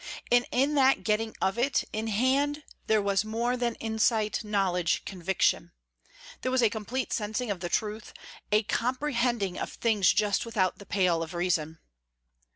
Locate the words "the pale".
10.79-11.21